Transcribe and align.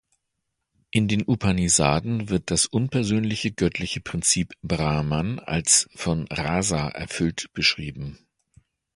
In 0.89 1.07
den 1.07 1.21
Upanishaden 1.29 2.29
wird 2.29 2.49
das 2.49 2.65
unpersönliche 2.65 3.51
göttliche 3.51 4.01
Prinzip 4.01 4.55
"brahman" 4.63 5.37
als 5.37 5.87
von 5.93 6.25
"rasa" 6.31 6.89
erfüllt 6.89 7.51
beschrieben. 7.53 8.17